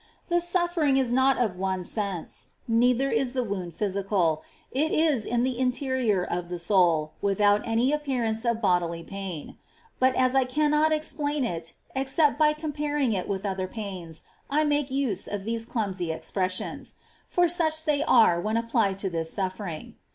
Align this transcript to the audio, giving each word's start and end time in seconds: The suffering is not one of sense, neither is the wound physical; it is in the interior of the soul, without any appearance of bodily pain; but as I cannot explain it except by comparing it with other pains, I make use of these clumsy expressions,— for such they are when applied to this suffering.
The 0.29 0.41
suffering 0.41 0.97
is 0.97 1.13
not 1.13 1.37
one 1.55 1.81
of 1.81 1.85
sense, 1.85 2.53
neither 2.67 3.11
is 3.11 3.33
the 3.33 3.43
wound 3.43 3.75
physical; 3.75 4.41
it 4.71 4.91
is 4.91 5.25
in 5.27 5.43
the 5.43 5.59
interior 5.59 6.23
of 6.23 6.49
the 6.49 6.57
soul, 6.57 7.11
without 7.21 7.61
any 7.67 7.93
appearance 7.93 8.43
of 8.43 8.61
bodily 8.63 9.03
pain; 9.03 9.57
but 9.99 10.15
as 10.15 10.33
I 10.33 10.43
cannot 10.43 10.91
explain 10.91 11.45
it 11.45 11.73
except 11.95 12.39
by 12.39 12.53
comparing 12.53 13.11
it 13.11 13.27
with 13.29 13.45
other 13.45 13.67
pains, 13.67 14.23
I 14.49 14.63
make 14.63 14.89
use 14.89 15.27
of 15.27 15.43
these 15.43 15.65
clumsy 15.67 16.11
expressions,— 16.11 16.95
for 17.27 17.47
such 17.47 17.83
they 17.85 18.01
are 18.01 18.41
when 18.41 18.57
applied 18.57 18.97
to 19.05 19.09
this 19.11 19.31
suffering. 19.31 19.97